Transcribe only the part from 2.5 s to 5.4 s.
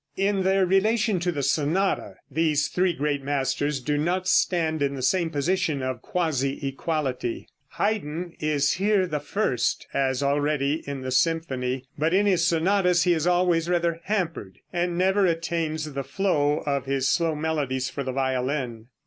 three great masters do not stand in the same